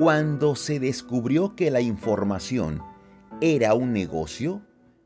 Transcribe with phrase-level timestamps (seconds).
[0.00, 2.80] Cuando se descubrió que la información
[3.42, 4.62] era un negocio,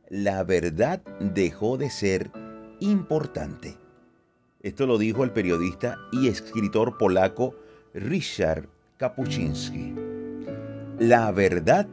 [0.08, 1.02] la verdad
[1.34, 2.30] dejó de ser
[2.78, 3.76] importante.
[4.62, 7.56] Esto lo dijo el periodista y escritor polaco
[7.92, 9.96] Richard Kapuczynski.
[11.00, 11.88] La verdad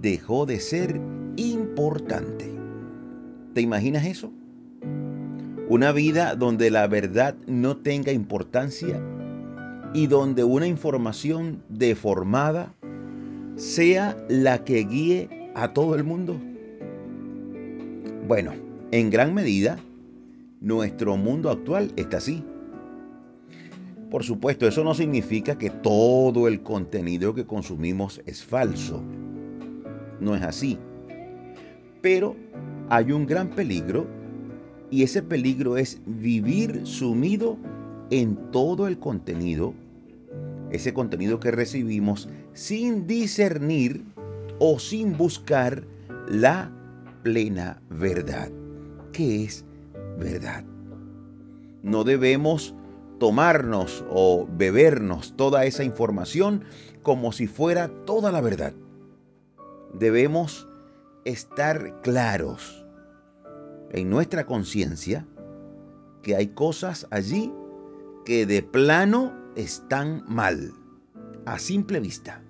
[0.00, 0.98] dejó de ser
[1.36, 2.50] importante.
[3.52, 4.32] ¿Te imaginas eso?
[5.68, 9.02] Una vida donde la verdad no tenga importancia
[9.94, 12.74] y donde una información deformada
[13.56, 16.40] sea la que guíe a todo el mundo.
[18.26, 18.52] Bueno,
[18.90, 19.78] en gran medida,
[20.60, 22.44] nuestro mundo actual está así.
[24.10, 29.02] Por supuesto, eso no significa que todo el contenido que consumimos es falso.
[30.20, 30.78] No es así.
[32.00, 32.36] Pero
[32.88, 34.06] hay un gran peligro
[34.90, 37.58] y ese peligro es vivir sumido
[38.10, 39.74] en todo el contenido,
[40.70, 44.04] ese contenido que recibimos sin discernir
[44.58, 45.84] o sin buscar
[46.28, 46.70] la
[47.22, 48.50] plena verdad.
[49.12, 49.64] ¿Qué es
[50.18, 50.64] verdad?
[51.82, 52.74] No debemos
[53.18, 56.64] tomarnos o bebernos toda esa información
[57.02, 58.72] como si fuera toda la verdad.
[59.94, 60.68] Debemos
[61.24, 62.84] estar claros
[63.90, 65.26] en nuestra conciencia
[66.22, 67.52] que hay cosas allí
[68.28, 70.74] que de plano están mal,
[71.46, 72.42] a simple vista.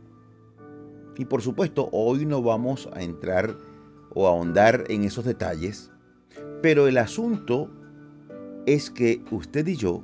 [1.17, 3.57] Y por supuesto, hoy no vamos a entrar
[4.13, 5.89] o a ahondar en esos detalles,
[6.63, 7.71] pero el asunto
[8.67, 10.03] es que usted y yo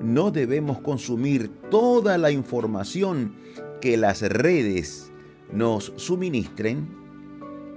[0.00, 3.34] no debemos consumir toda la información
[3.80, 5.10] que las redes
[5.52, 6.88] nos suministren,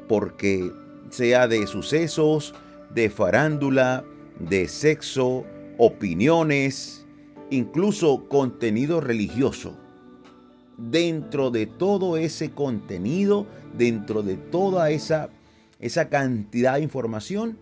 [0.08, 0.72] porque
[1.09, 2.53] sea de sucesos,
[2.94, 4.06] de farándula,
[4.38, 5.44] de sexo,
[5.80, 6.98] opiniones,
[7.50, 9.78] incluso contenido religioso.
[10.78, 13.45] Dentro de todo ese contenido,
[13.78, 15.29] dentro de toda esa,
[15.79, 17.57] esa cantidad de información,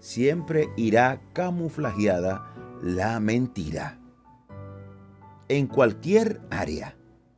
[0.00, 2.52] siempre irá camuflajeada
[2.82, 3.98] la mentira.
[5.48, 6.96] En cualquier área,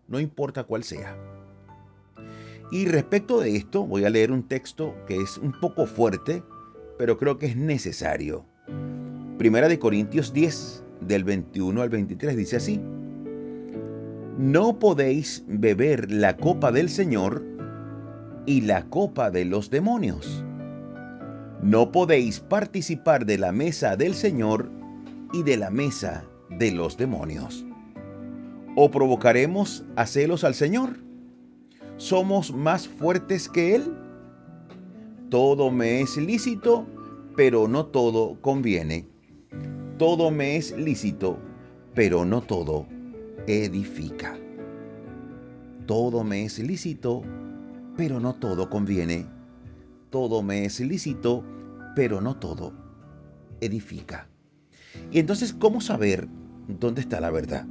[0.08, 1.16] no importa cuál sea.
[2.70, 6.42] Y respecto de esto, voy a leer un texto que es un poco fuerte,
[6.98, 8.46] pero creo que es necesario.
[9.36, 12.80] Primera de Corintios 10, del 21 al 23, dice así.
[14.38, 17.44] No podéis beber la copa del Señor
[18.46, 20.44] y la copa de los demonios.
[21.62, 24.70] No podéis participar de la mesa del Señor
[25.32, 27.64] y de la mesa de los demonios.
[28.74, 30.96] ¿O provocaremos a celos al Señor?
[31.98, 33.94] ¿Somos más fuertes que Él?
[35.30, 36.86] Todo me es lícito,
[37.36, 39.11] pero no todo conviene.
[39.98, 41.38] Todo me es lícito,
[41.94, 42.86] pero no todo
[43.46, 44.36] edifica.
[45.86, 47.22] Todo me es lícito,
[47.96, 49.26] pero no todo conviene.
[50.10, 51.44] Todo me es lícito,
[51.94, 52.72] pero no todo
[53.60, 54.28] edifica.
[55.10, 56.26] Y entonces, ¿cómo saber
[56.68, 57.66] dónde está la verdad?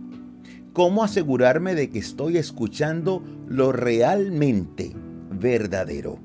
[0.73, 4.95] ¿Cómo asegurarme de que estoy escuchando lo realmente
[5.31, 6.19] verdadero?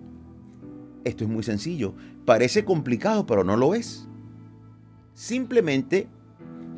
[1.05, 1.95] Esto es muy sencillo.
[2.25, 4.09] Parece complicado, pero no lo es.
[5.16, 6.06] Simplemente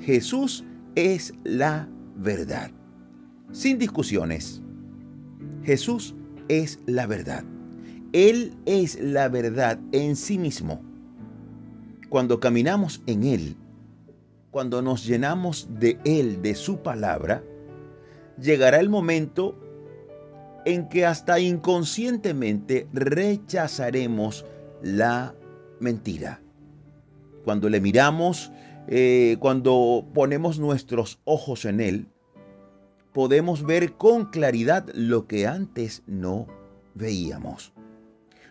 [0.00, 2.71] Jesús es la verdad.
[3.50, 4.62] Sin discusiones.
[5.65, 6.15] Jesús
[6.47, 7.43] es la verdad.
[8.12, 10.81] Él es la verdad en sí mismo.
[12.10, 13.56] Cuando caminamos en Él,
[14.53, 17.43] cuando nos llenamos de Él, de su palabra,
[18.41, 19.59] llegará el momento
[20.65, 24.44] en que hasta inconscientemente rechazaremos
[24.81, 25.34] la
[25.81, 26.41] mentira.
[27.48, 28.53] Cuando le miramos,
[28.88, 32.06] eh, cuando ponemos nuestros ojos en Él,
[33.14, 36.47] podemos ver con claridad lo que antes no
[36.92, 37.72] veíamos.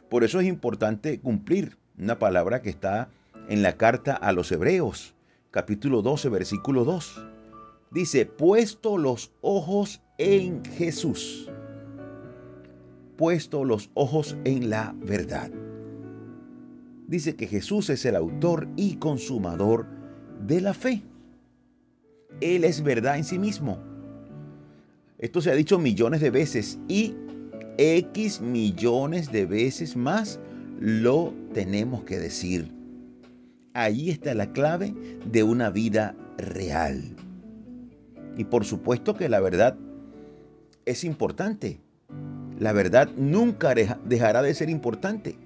[0.09, 3.11] Por eso es importante cumplir una palabra que está
[3.49, 5.13] en la carta a los Hebreos,
[5.51, 7.23] capítulo 12, versículo 2.
[7.91, 11.51] Dice, puesto los ojos en Jesús,
[13.15, 15.51] puesto los ojos en la verdad.
[17.07, 19.87] Dice que Jesús es el autor y consumador
[20.45, 21.01] de la fe.
[22.41, 23.79] Él es verdad en sí mismo.
[25.17, 27.15] Esto se ha dicho millones de veces y
[27.77, 30.39] X millones de veces más
[30.79, 32.71] lo tenemos que decir.
[33.73, 34.93] Ahí está la clave
[35.31, 37.15] de una vida real.
[38.35, 39.77] Y por supuesto que la verdad
[40.85, 41.79] es importante.
[42.59, 45.37] La verdad nunca dejará de ser importante.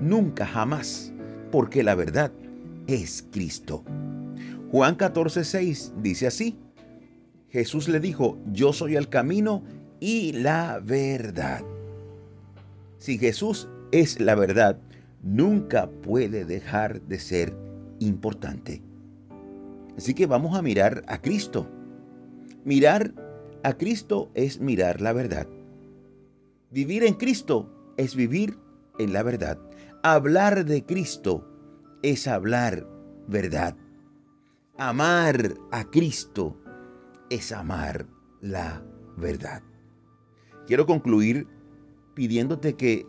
[0.00, 1.12] Nunca, jamás.
[1.50, 2.32] Porque la verdad
[2.86, 3.84] es Cristo.
[4.70, 6.58] Juan 14:6 dice así.
[7.50, 9.62] Jesús le dijo, yo soy el camino
[10.00, 11.62] y la verdad.
[12.98, 14.76] Si Jesús es la verdad,
[15.22, 17.56] nunca puede dejar de ser
[18.00, 18.82] importante.
[19.96, 21.68] Así que vamos a mirar a Cristo.
[22.64, 23.14] Mirar
[23.62, 25.46] a Cristo es mirar la verdad.
[26.72, 28.58] Vivir en Cristo es vivir
[28.98, 29.58] en la verdad.
[30.06, 31.48] Hablar de Cristo
[32.02, 32.86] es hablar
[33.26, 33.74] verdad.
[34.76, 36.60] Amar a Cristo
[37.30, 38.06] es amar
[38.42, 38.84] la
[39.16, 39.62] verdad.
[40.66, 41.48] Quiero concluir
[42.12, 43.06] pidiéndote que,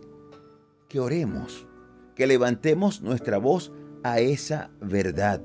[0.87, 1.67] que oremos,
[2.15, 5.41] que levantemos nuestra voz a esa verdad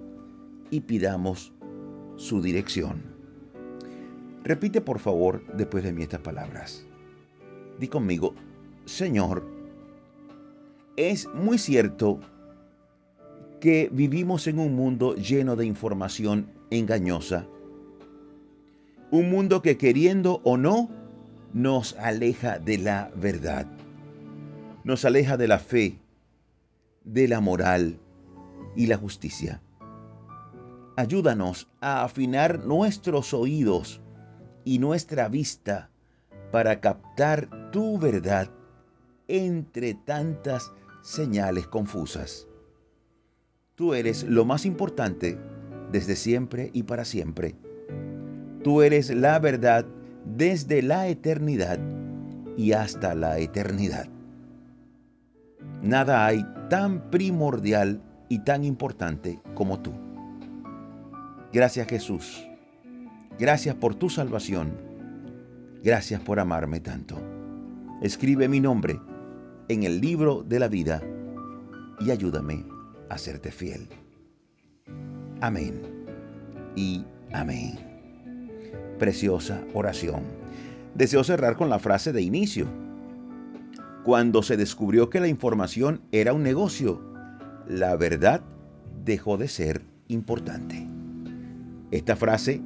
[0.70, 1.52] y pidamos
[2.14, 3.02] su dirección.
[4.44, 6.86] Repite por favor después de mí estas palabras.
[7.80, 8.36] Di conmigo,
[8.84, 9.59] Señor,
[11.08, 12.20] es muy cierto
[13.58, 17.46] que vivimos en un mundo lleno de información engañosa.
[19.10, 20.90] Un mundo que queriendo o no
[21.54, 23.66] nos aleja de la verdad.
[24.84, 25.98] Nos aleja de la fe,
[27.04, 27.98] de la moral
[28.76, 29.62] y la justicia.
[30.96, 34.02] Ayúdanos a afinar nuestros oídos
[34.66, 35.88] y nuestra vista
[36.52, 38.50] para captar tu verdad
[39.28, 40.70] entre tantas
[41.02, 42.46] señales confusas.
[43.74, 45.38] Tú eres lo más importante
[45.90, 47.54] desde siempre y para siempre.
[48.62, 49.86] Tú eres la verdad
[50.24, 51.78] desde la eternidad
[52.56, 54.08] y hasta la eternidad.
[55.82, 59.92] Nada hay tan primordial y tan importante como tú.
[61.52, 62.46] Gracias Jesús.
[63.38, 64.72] Gracias por tu salvación.
[65.82, 67.16] Gracias por amarme tanto.
[68.02, 69.00] Escribe mi nombre
[69.70, 71.00] en el libro de la vida
[72.00, 72.66] y ayúdame
[73.08, 73.88] a serte fiel.
[75.40, 75.80] Amén
[76.74, 77.78] y amén.
[78.98, 80.24] Preciosa oración.
[80.96, 82.66] Deseo cerrar con la frase de inicio.
[84.02, 87.00] Cuando se descubrió que la información era un negocio,
[87.68, 88.42] la verdad
[89.04, 90.88] dejó de ser importante.
[91.92, 92.60] Esta frase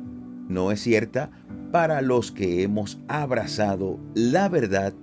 [0.49, 1.31] no es cierta
[1.71, 4.95] para los que hemos abrazado la verdad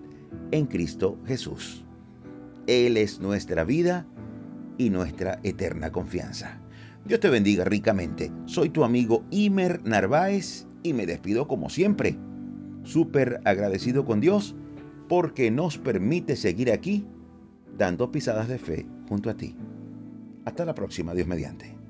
[0.50, 1.86] en Cristo Jesús.
[2.68, 4.06] Él es nuestra vida
[4.78, 6.60] y nuestra eterna confianza.
[7.06, 8.32] Dios te bendiga ricamente.
[8.46, 12.18] Soy tu amigo Imer Narváez y me despido como siempre.
[12.84, 14.56] Súper agradecido con Dios
[15.08, 17.06] porque nos permite seguir aquí
[17.78, 19.56] dando pisadas de fe junto a ti.
[20.46, 21.81] Hasta la próxima, Dios mediante.